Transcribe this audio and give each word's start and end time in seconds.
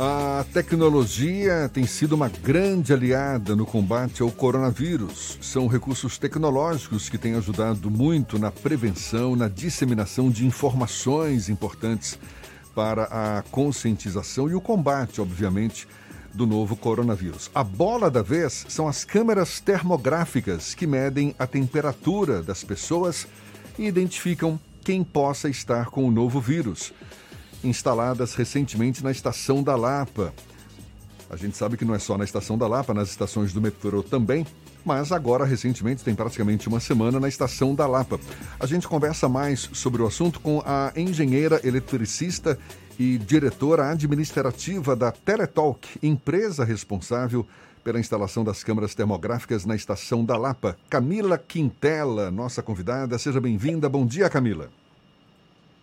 A 0.00 0.44
tecnologia 0.52 1.68
tem 1.74 1.84
sido 1.84 2.12
uma 2.12 2.28
grande 2.28 2.92
aliada 2.92 3.56
no 3.56 3.66
combate 3.66 4.22
ao 4.22 4.30
coronavírus. 4.30 5.36
São 5.42 5.66
recursos 5.66 6.16
tecnológicos 6.16 7.08
que 7.08 7.18
têm 7.18 7.34
ajudado 7.34 7.90
muito 7.90 8.38
na 8.38 8.52
prevenção, 8.52 9.34
na 9.34 9.48
disseminação 9.48 10.30
de 10.30 10.46
informações 10.46 11.48
importantes 11.48 12.16
para 12.76 13.08
a 13.10 13.42
conscientização 13.50 14.48
e 14.48 14.54
o 14.54 14.60
combate, 14.60 15.20
obviamente, 15.20 15.88
do 16.32 16.46
novo 16.46 16.76
coronavírus. 16.76 17.50
A 17.52 17.64
bola 17.64 18.08
da 18.08 18.22
vez 18.22 18.66
são 18.68 18.86
as 18.86 19.04
câmeras 19.04 19.58
termográficas 19.58 20.76
que 20.76 20.86
medem 20.86 21.34
a 21.36 21.44
temperatura 21.44 22.40
das 22.40 22.62
pessoas 22.62 23.26
e 23.76 23.84
identificam 23.84 24.60
quem 24.84 25.02
possa 25.02 25.48
estar 25.48 25.86
com 25.86 26.06
o 26.06 26.10
novo 26.12 26.40
vírus 26.40 26.92
instaladas 27.62 28.34
recentemente 28.34 29.02
na 29.02 29.10
estação 29.10 29.62
da 29.62 29.76
Lapa. 29.76 30.32
A 31.30 31.36
gente 31.36 31.56
sabe 31.56 31.76
que 31.76 31.84
não 31.84 31.94
é 31.94 31.98
só 31.98 32.16
na 32.16 32.24
estação 32.24 32.56
da 32.56 32.66
Lapa, 32.66 32.94
nas 32.94 33.10
estações 33.10 33.52
do 33.52 33.60
metrô 33.60 34.02
também, 34.02 34.46
mas 34.84 35.12
agora, 35.12 35.44
recentemente, 35.44 36.02
tem 36.02 36.14
praticamente 36.14 36.68
uma 36.68 36.80
semana 36.80 37.20
na 37.20 37.28
estação 37.28 37.74
da 37.74 37.86
Lapa. 37.86 38.18
A 38.58 38.66
gente 38.66 38.88
conversa 38.88 39.28
mais 39.28 39.68
sobre 39.72 40.00
o 40.00 40.06
assunto 40.06 40.40
com 40.40 40.62
a 40.64 40.92
engenheira 40.96 41.60
eletricista 41.62 42.58
e 42.98 43.18
diretora 43.18 43.90
administrativa 43.90 44.96
da 44.96 45.12
Teletalk, 45.12 45.86
empresa 46.02 46.64
responsável 46.64 47.46
pela 47.84 48.00
instalação 48.00 48.42
das 48.42 48.64
câmeras 48.64 48.94
termográficas 48.94 49.64
na 49.64 49.76
estação 49.76 50.24
da 50.24 50.36
Lapa. 50.36 50.76
Camila 50.90 51.38
Quintela, 51.38 52.30
nossa 52.30 52.62
convidada. 52.62 53.18
Seja 53.18 53.40
bem-vinda. 53.40 53.88
Bom 53.88 54.04
dia, 54.04 54.28
Camila. 54.28 54.68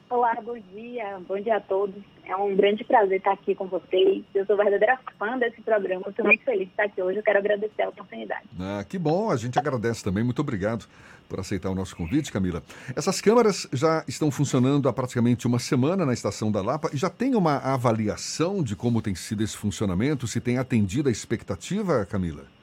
Olá, 0.08 0.36
bom 0.40 0.58
dia, 0.72 1.20
bom 1.28 1.40
dia 1.40 1.58
a 1.58 1.60
todos. 1.60 1.96
É 2.26 2.36
um 2.36 2.56
grande 2.56 2.84
prazer 2.84 3.18
estar 3.18 3.32
aqui 3.32 3.56
com 3.56 3.66
vocês. 3.66 4.24
Eu 4.36 4.46
sou 4.46 4.56
verdadeira 4.56 5.00
fã 5.18 5.36
desse 5.38 5.60
programa, 5.62 6.04
estou 6.08 6.24
muito 6.24 6.44
feliz 6.44 6.66
de 6.68 6.72
estar 6.72 6.84
aqui 6.84 7.02
hoje. 7.02 7.18
Eu 7.18 7.24
quero 7.24 7.40
agradecer 7.40 7.82
a 7.82 7.90
oportunidade. 7.90 8.44
Ah, 8.60 8.86
que 8.88 9.00
bom, 9.00 9.32
a 9.32 9.36
gente 9.36 9.58
agradece 9.58 10.04
também. 10.04 10.24
Muito 10.24 10.42
obrigado 10.42 10.86
por 11.28 11.40
aceitar 11.40 11.72
o 11.72 11.76
nosso 11.76 11.96
convite, 11.96 12.32
Camila. 12.32 12.62
Essas 12.96 13.20
câmaras 13.20 13.68
já 13.74 14.04
estão 14.08 14.30
funcionando 14.30 14.88
há 14.88 14.94
praticamente 14.94 15.48
uma 15.48 15.58
semana 15.58 16.06
na 16.06 16.14
estação 16.14 16.52
da 16.52 16.62
Lapa 16.62 16.92
e 16.94 16.98
já 16.98 17.10
tem 17.10 17.34
uma 17.34 17.58
avaliação 17.58 18.62
de 18.62 18.76
como 18.76 19.02
tem 19.02 19.16
sido 19.16 19.44
esse 19.44 19.58
funcionamento, 19.58 20.28
se 20.28 20.40
tem 20.40 20.60
atendido 20.60 21.10
a 21.10 21.12
expectativa, 21.12 22.06
Camila? 22.06 22.55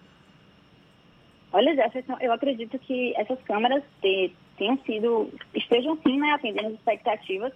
Olha, 1.53 1.75
Jefferson, 1.75 2.17
eu 2.21 2.33
acredito 2.33 2.79
que 2.79 3.15
essas 3.17 3.39
câmeras 3.43 3.83
tenham 4.01 4.79
sido, 4.87 5.31
estejam 5.55 5.99
sim 6.03 6.19
né, 6.19 6.33
atendendo 6.33 6.69
as 6.69 6.75
expectativas. 6.75 7.53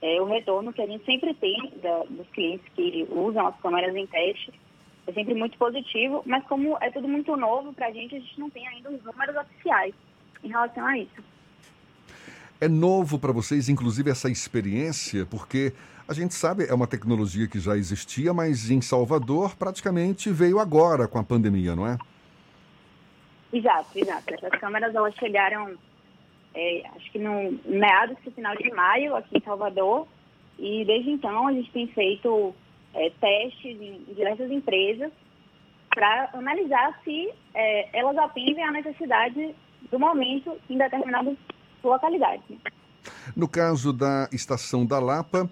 É, 0.00 0.20
o 0.20 0.24
retorno 0.24 0.72
que 0.72 0.82
a 0.82 0.86
gente 0.86 1.04
sempre 1.04 1.32
tem 1.34 1.72
da, 1.80 2.02
dos 2.10 2.26
clientes 2.30 2.66
que 2.74 3.06
usam 3.10 3.46
as 3.46 3.56
câmeras 3.60 3.94
em 3.94 4.06
teste 4.06 4.52
é 5.06 5.12
sempre 5.12 5.34
muito 5.34 5.56
positivo, 5.56 6.22
mas 6.26 6.44
como 6.46 6.76
é 6.80 6.90
tudo 6.90 7.06
muito 7.06 7.36
novo 7.36 7.72
para 7.72 7.86
a 7.86 7.92
gente, 7.92 8.16
a 8.16 8.18
gente 8.18 8.38
não 8.38 8.50
tem 8.50 8.66
ainda 8.66 8.90
os 8.90 9.02
números 9.04 9.36
oficiais 9.36 9.94
em 10.42 10.48
relação 10.48 10.84
a 10.84 10.98
isso. 10.98 11.22
É 12.60 12.68
novo 12.68 13.18
para 13.18 13.32
vocês, 13.32 13.68
inclusive, 13.68 14.10
essa 14.10 14.28
experiência, 14.28 15.26
porque 15.26 15.72
a 16.06 16.12
gente 16.12 16.34
sabe, 16.34 16.66
é 16.66 16.74
uma 16.74 16.86
tecnologia 16.86 17.46
que 17.46 17.58
já 17.58 17.76
existia, 17.76 18.32
mas 18.32 18.70
em 18.70 18.80
Salvador 18.80 19.56
praticamente 19.56 20.30
veio 20.30 20.58
agora 20.58 21.06
com 21.06 21.18
a 21.18 21.24
pandemia, 21.24 21.74
não 21.74 21.86
é? 21.86 21.98
Exato, 23.52 23.98
exato. 23.98 24.34
Essas 24.34 24.58
câmeras 24.58 24.94
elas 24.94 25.14
chegaram, 25.16 25.74
é, 26.54 26.82
acho 26.96 27.12
que 27.12 27.18
no 27.18 27.58
meados 27.64 28.16
do 28.24 28.30
final 28.30 28.56
de 28.56 28.70
maio 28.72 29.14
aqui 29.14 29.38
em 29.38 29.42
Salvador 29.42 30.06
e 30.58 30.84
desde 30.84 31.10
então 31.10 31.48
a 31.48 31.52
gente 31.52 31.70
tem 31.70 31.86
feito 31.88 32.54
é, 32.94 33.10
testes 33.20 33.80
em, 33.80 34.04
diversas 34.14 34.50
empresas 34.50 35.12
para 35.94 36.30
analisar 36.32 36.98
se 37.04 37.30
é, 37.54 37.98
elas 37.98 38.16
atendem 38.16 38.64
à 38.64 38.72
necessidade 38.72 39.54
do 39.90 39.98
momento 39.98 40.56
em 40.70 40.78
determinadas 40.78 41.36
localidades. 41.84 42.44
No 43.36 43.48
caso 43.48 43.92
da 43.92 44.28
estação 44.32 44.86
da 44.86 44.98
Lapa, 44.98 45.50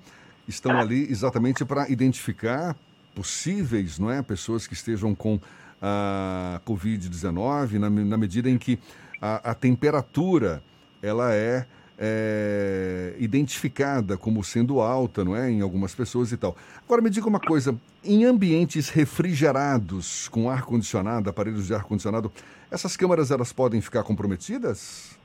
estão 0.49 0.79
ali 0.79 1.03
exatamente 1.11 1.65
para 1.65 1.91
identificar 1.91 2.77
possíveis, 3.15 3.99
não 3.99 4.11
é, 4.11 4.23
pessoas 4.23 4.67
que 4.67 4.73
estejam 4.75 5.15
com 5.15 5.39
a 5.81 6.61
Covid-19, 6.67 7.79
na, 7.79 7.89
na, 7.89 8.17
medida 8.17 8.51
em 8.51 8.59
que 8.59 8.79
a, 9.21 9.51
a 9.51 9.55
temperatura 9.55 10.63
ela 11.03 11.35
é, 11.35 11.67
é, 11.99 13.15
identificada 13.19 14.17
como 14.17 14.45
sendo 14.45 14.81
alta, 14.81 15.25
não 15.25 15.35
é, 15.35 15.51
em 15.51 15.61
algumas 15.61 15.95
pessoas 15.95 16.33
e 16.33 16.37
tal. 16.37 16.57
Agora 16.85 17.01
me 17.01 17.11
diga 17.11 17.29
uma 17.29 17.41
coisa, 17.41 17.79
em 18.05 18.25
ambientes 18.25 18.91
refrigerados, 18.91 20.29
com 20.29 20.51
ar 20.51 20.63
condicionado, 20.63 21.31
aparelhos 21.31 21.67
de 21.67 21.75
ar 21.75 21.85
condicionado, 21.85 22.31
essas 22.71 22.97
câmaras 22.97 23.31
elas 23.31 23.53
podem 23.53 23.81
ficar 23.81 24.03
comprometidas? 24.03 25.19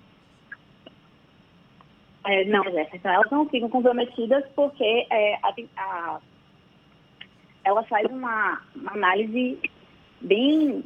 É, 2.26 2.44
não, 2.46 2.64
elas 2.66 3.32
não 3.32 3.48
ficam 3.48 3.70
comprometidas 3.70 4.44
porque 4.56 5.06
é, 5.12 5.36
a, 5.44 5.54
a, 5.78 6.20
ela 7.64 7.84
faz 7.84 8.10
uma, 8.10 8.62
uma 8.76 8.92
análise 8.94 9.60
bem. 10.22 10.84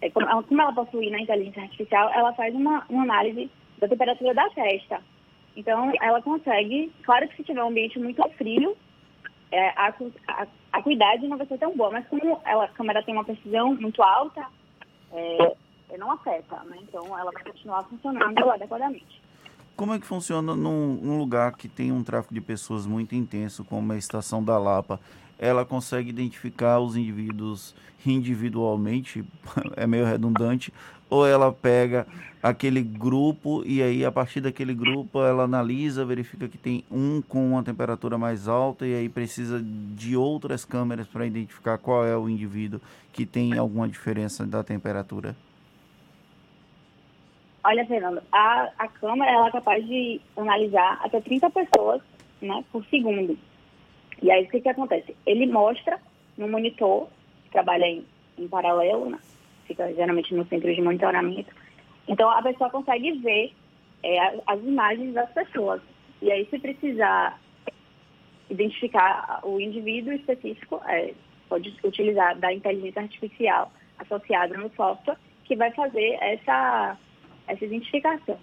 É, 0.00 0.10
como, 0.10 0.26
ela 0.26 0.72
possui 0.72 1.10
na 1.10 1.20
inteligência 1.20 1.62
artificial, 1.62 2.10
ela 2.14 2.32
faz 2.32 2.54
uma, 2.54 2.84
uma 2.88 3.02
análise 3.02 3.50
da 3.78 3.88
temperatura 3.88 4.32
da 4.32 4.48
testa. 4.50 5.00
Então, 5.56 5.92
ela 6.00 6.22
consegue, 6.22 6.90
claro 7.02 7.28
que 7.28 7.36
se 7.36 7.44
tiver 7.44 7.62
um 7.62 7.68
ambiente 7.68 7.98
muito 7.98 8.22
frio, 8.30 8.76
é, 9.52 9.68
a, 9.70 9.92
a, 10.28 10.46
a 10.72 10.82
cuidade 10.82 11.26
não 11.26 11.36
vai 11.36 11.46
ser 11.46 11.58
tão 11.58 11.76
boa, 11.76 11.90
mas 11.90 12.06
como 12.08 12.40
ela, 12.44 12.64
a 12.64 12.68
câmera 12.68 13.02
tem 13.02 13.14
uma 13.14 13.24
precisão 13.24 13.74
muito 13.74 14.02
alta, 14.02 14.46
é, 15.12 15.56
não 15.98 16.12
afeta, 16.12 16.56
né? 16.64 16.78
Então, 16.82 17.04
ela 17.18 17.32
vai 17.32 17.42
continuar 17.42 17.82
funcionando 17.84 18.50
adequadamente. 18.50 19.20
Como 19.80 19.94
é 19.94 19.98
que 19.98 20.06
funciona 20.06 20.54
num, 20.54 20.96
num, 21.02 21.16
lugar 21.16 21.52
que 21.56 21.66
tem 21.66 21.90
um 21.90 22.04
tráfego 22.04 22.34
de 22.34 22.40
pessoas 22.42 22.84
muito 22.84 23.14
intenso, 23.14 23.64
como 23.64 23.90
a 23.94 23.96
estação 23.96 24.44
da 24.44 24.58
Lapa? 24.58 25.00
Ela 25.38 25.64
consegue 25.64 26.10
identificar 26.10 26.80
os 26.80 26.96
indivíduos 26.96 27.74
individualmente, 28.04 29.24
é 29.74 29.86
meio 29.86 30.04
redundante, 30.04 30.70
ou 31.08 31.26
ela 31.26 31.50
pega 31.50 32.06
aquele 32.42 32.82
grupo 32.82 33.62
e 33.64 33.82
aí 33.82 34.04
a 34.04 34.12
partir 34.12 34.42
daquele 34.42 34.74
grupo 34.74 35.24
ela 35.24 35.44
analisa, 35.44 36.04
verifica 36.04 36.46
que 36.46 36.58
tem 36.58 36.84
um 36.90 37.22
com 37.22 37.52
uma 37.52 37.62
temperatura 37.62 38.18
mais 38.18 38.48
alta 38.48 38.86
e 38.86 38.94
aí 38.94 39.08
precisa 39.08 39.64
de 39.64 40.14
outras 40.14 40.62
câmeras 40.62 41.06
para 41.06 41.24
identificar 41.24 41.78
qual 41.78 42.04
é 42.04 42.14
o 42.14 42.28
indivíduo 42.28 42.82
que 43.14 43.24
tem 43.24 43.56
alguma 43.56 43.88
diferença 43.88 44.44
da 44.44 44.62
temperatura? 44.62 45.34
Olha, 47.62 47.86
Fernando, 47.86 48.22
a, 48.32 48.70
a 48.78 48.88
câmera 48.88 49.30
ela 49.30 49.48
é 49.48 49.52
capaz 49.52 49.86
de 49.86 50.20
analisar 50.36 50.98
até 51.02 51.20
30 51.20 51.50
pessoas 51.50 52.00
né, 52.40 52.64
por 52.72 52.84
segundo. 52.86 53.38
E 54.22 54.30
aí 54.30 54.44
o 54.44 54.48
que, 54.48 54.60
que 54.60 54.68
acontece? 54.68 55.14
Ele 55.26 55.46
mostra 55.46 55.98
no 56.38 56.48
monitor, 56.48 57.08
que 57.44 57.50
trabalha 57.50 57.84
em, 57.84 58.04
em 58.38 58.48
paralelo, 58.48 59.10
né, 59.10 59.18
fica 59.66 59.92
geralmente 59.92 60.34
no 60.34 60.46
centro 60.46 60.74
de 60.74 60.80
monitoramento. 60.80 61.54
Então 62.08 62.30
a 62.30 62.42
pessoa 62.42 62.70
consegue 62.70 63.12
ver 63.18 63.52
é, 64.02 64.40
as 64.46 64.60
imagens 64.62 65.14
das 65.14 65.30
pessoas. 65.30 65.82
E 66.22 66.30
aí, 66.30 66.46
se 66.50 66.58
precisar 66.58 67.38
identificar 68.50 69.40
o 69.42 69.60
indivíduo 69.60 70.12
específico, 70.12 70.80
é, 70.86 71.14
pode 71.48 71.74
utilizar 71.84 72.38
da 72.38 72.52
inteligência 72.52 73.02
artificial 73.02 73.72
associada 73.98 74.56
no 74.56 74.70
software, 74.74 75.16
que 75.44 75.56
vai 75.56 75.70
fazer 75.72 76.18
essa 76.20 76.96
essa 77.50 77.64
identificação. 77.64 78.38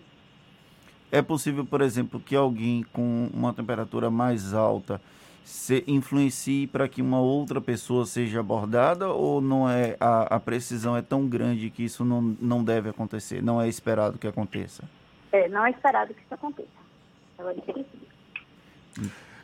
É 1.12 1.22
possível, 1.22 1.66
por 1.66 1.82
exemplo, 1.82 2.20
que 2.20 2.36
alguém 2.36 2.84
com 2.92 3.30
uma 3.34 3.54
temperatura 3.54 4.12
mais 4.12 4.54
alta 4.54 5.02
se 5.44 5.82
influencie 5.88 6.68
para 6.68 6.90
que 6.90 7.02
uma 7.02 7.22
outra 7.22 7.62
pessoa 7.62 8.06
seja 8.06 8.42
abordada 8.42 9.08
ou 9.08 9.40
não 9.40 9.70
é 9.70 9.96
a, 9.98 10.36
a, 10.36 10.40
precisão 10.42 10.98
é 10.98 11.02
tão 11.02 11.26
grande 11.26 11.70
que 11.70 11.86
isso 11.86 12.04
não, 12.04 12.22
não 12.42 12.62
deve 12.62 12.90
acontecer, 12.90 13.42
não 13.42 13.62
é 13.62 13.70
esperado 13.70 14.18
que 14.18 14.28
aconteça? 14.28 14.84
É, 15.32 15.48
não 15.48 15.66
é 15.66 15.72
esperado 15.72 16.14
que 16.14 16.22
isso 16.22 16.34
aconteça. 16.34 16.68
Agora, 17.38 17.56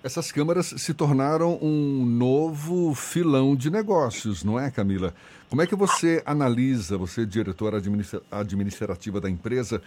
essas 0.03 0.33
câmaras 0.33 0.67
se 0.67 0.93
tornaram 0.93 1.57
um 1.61 2.05
novo 2.05 2.93
filão 2.93 3.55
de 3.55 3.71
negócios, 3.71 4.43
não 4.43 4.59
é, 4.59 4.69
Camila? 4.69 5.15
Como 5.49 5.61
é 5.61 5.67
que 5.67 5.75
você 5.75 6.21
analisa, 6.25 6.97
você 6.97 7.25
diretora 7.25 7.77
administra 7.77 8.21
administrativa 8.29 9.21
da 9.21 9.29
empresa, 9.29 9.81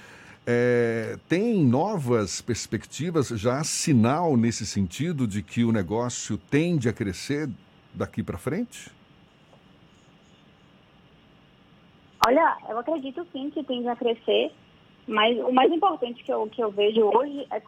é, 0.47 1.19
tem 1.29 1.63
novas 1.63 2.41
perspectivas, 2.41 3.29
já 3.29 3.59
há 3.59 3.65
sinal 3.65 4.39
nesse 4.39 4.65
sentido 4.65 5.27
de 5.27 5.43
que 5.43 5.65
o 5.65 5.73
negócio 5.73 6.39
tende 6.39 6.89
a 6.89 6.95
crescer 6.95 7.51
daqui 7.93 8.23
para 8.23 8.39
frente? 8.39 8.91
Olha, 12.27 12.57
eu 12.71 12.79
acredito 12.79 13.27
sim 13.33 13.51
que 13.51 13.63
tende 13.63 13.87
a 13.87 13.95
crescer, 13.95 14.51
mas 15.07 15.39
o 15.39 15.53
mais 15.53 15.71
importante 15.71 16.25
que 16.25 16.33
eu, 16.33 16.47
que 16.47 16.63
eu 16.63 16.71
vejo 16.71 17.03
hoje 17.03 17.47
é 17.51 17.61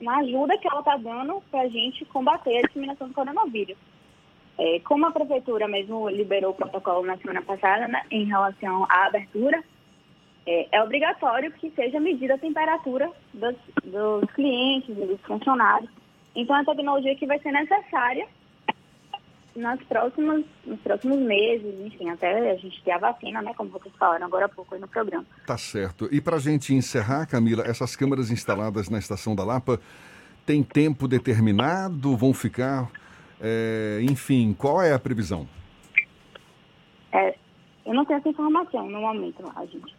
na 0.00 0.18
ajuda 0.18 0.58
que 0.58 0.68
ela 0.68 0.80
está 0.80 0.96
dando 0.96 1.42
para 1.50 1.62
a 1.62 1.68
gente 1.68 2.04
combater 2.06 2.58
a 2.58 2.62
disseminação 2.62 3.08
do 3.08 3.14
coronavírus. 3.14 3.76
É, 4.58 4.80
como 4.80 5.06
a 5.06 5.10
prefeitura 5.10 5.66
mesmo 5.66 6.08
liberou 6.08 6.50
o 6.50 6.54
protocolo 6.54 7.06
na 7.06 7.16
semana 7.16 7.40
passada 7.42 7.88
né, 7.88 8.02
em 8.10 8.26
relação 8.26 8.84
à 8.90 9.06
abertura, 9.06 9.62
é, 10.46 10.68
é, 10.70 10.82
obrigatório 10.82 11.52
que 11.52 11.70
seja 11.70 11.98
medida 11.98 12.34
a 12.34 12.38
temperatura 12.38 13.10
dos, 13.32 13.56
dos 13.84 14.30
clientes 14.32 14.90
e 14.90 15.06
dos 15.06 15.20
funcionários. 15.22 15.90
Então, 16.34 16.56
é 16.56 16.60
a 16.60 16.64
tecnologia 16.64 17.16
que 17.16 17.26
vai 17.26 17.38
ser 17.40 17.52
necessária 17.52 18.26
nas 19.60 19.80
próximas, 19.84 20.44
nos 20.64 20.80
próximos 20.80 21.18
meses, 21.18 21.74
enfim, 21.84 22.08
até 22.08 22.50
a 22.50 22.56
gente 22.56 22.82
ter 22.82 22.92
a 22.92 22.98
vacina, 22.98 23.40
né, 23.42 23.52
como 23.56 23.70
vocês 23.70 23.94
falaram 23.96 24.26
agora 24.26 24.46
há 24.46 24.48
pouco 24.48 24.74
aí 24.74 24.80
no 24.80 24.88
programa. 24.88 25.24
Tá 25.46 25.56
certo. 25.56 26.08
E 26.10 26.20
para 26.20 26.36
a 26.36 26.40
gente 26.40 26.74
encerrar, 26.74 27.26
Camila, 27.26 27.62
essas 27.66 27.94
câmeras 27.94 28.30
instaladas 28.30 28.88
na 28.88 28.98
Estação 28.98 29.34
da 29.34 29.44
Lapa 29.44 29.80
têm 30.44 30.62
tempo 30.62 31.06
determinado? 31.06 32.16
Vão 32.16 32.32
ficar, 32.32 32.90
é, 33.40 34.00
enfim, 34.02 34.54
qual 34.56 34.82
é 34.82 34.92
a 34.92 34.98
previsão? 34.98 35.46
É, 37.12 37.34
eu 37.84 37.94
não 37.94 38.04
tenho 38.04 38.18
essa 38.18 38.28
informação 38.28 38.88
no 38.88 39.00
momento, 39.00 39.44
a 39.54 39.64
gente. 39.66 39.94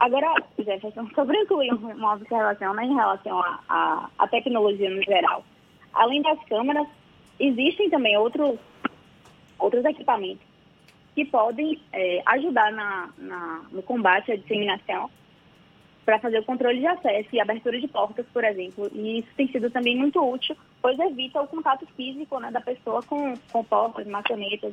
Agora, 0.00 0.32
Jefferson, 0.56 1.08
sobre 1.14 1.36
incluir 1.38 1.72
uma 1.72 2.14
observação 2.14 2.72
né, 2.74 2.84
em 2.84 2.94
relação 2.94 3.42
à 3.68 4.28
tecnologia 4.30 4.88
no 4.88 5.02
geral. 5.02 5.44
Além 5.92 6.22
das 6.22 6.38
câmeras, 6.44 6.86
existem 7.40 7.90
também 7.90 8.16
outros, 8.16 8.58
outros 9.58 9.84
equipamentos 9.84 10.46
que 11.14 11.24
podem 11.24 11.80
é, 11.92 12.22
ajudar 12.26 12.70
na, 12.72 13.10
na, 13.18 13.62
no 13.72 13.82
combate 13.82 14.30
à 14.30 14.36
disseminação 14.36 15.10
para 16.04 16.20
fazer 16.20 16.38
o 16.38 16.44
controle 16.44 16.78
de 16.78 16.86
acesso 16.86 17.28
e 17.32 17.40
abertura 17.40 17.78
de 17.78 17.88
portas, 17.88 18.24
por 18.32 18.44
exemplo. 18.44 18.88
E 18.94 19.18
isso 19.18 19.28
tem 19.36 19.46
sido 19.48 19.68
também 19.68 19.96
muito 19.96 20.18
útil, 20.22 20.56
pois 20.80 20.98
evita 20.98 21.42
o 21.42 21.48
contato 21.48 21.86
físico 21.96 22.38
né, 22.38 22.50
da 22.50 22.60
pessoa 22.60 23.02
com, 23.02 23.34
com 23.52 23.64
portas, 23.64 24.06
maçanetas. 24.06 24.72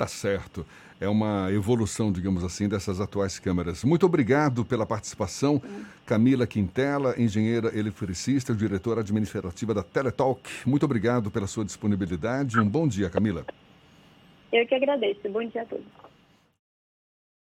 Tá 0.00 0.06
certo 0.06 0.64
é 0.98 1.06
uma 1.06 1.50
evolução, 1.52 2.10
digamos 2.10 2.42
assim, 2.42 2.68
dessas 2.68 3.00
atuais 3.00 3.38
câmeras. 3.38 3.84
Muito 3.84 4.04
obrigado 4.06 4.64
pela 4.64 4.86
participação. 4.86 5.60
Camila 6.06 6.46
Quintela, 6.46 7.14
engenheira 7.18 7.76
eletricista, 7.78 8.54
diretora 8.54 9.00
administrativa 9.00 9.74
da 9.74 9.82
Teletalk. 9.82 10.42
Muito 10.66 10.84
obrigado 10.84 11.30
pela 11.30 11.46
sua 11.46 11.66
disponibilidade. 11.66 12.58
Um 12.58 12.68
bom 12.68 12.88
dia, 12.88 13.10
Camila. 13.10 13.44
Eu 14.50 14.66
que 14.66 14.74
agradeço. 14.74 15.20
Bom 15.30 15.46
dia 15.46 15.62
a 15.62 15.66
todos. 15.66 16.09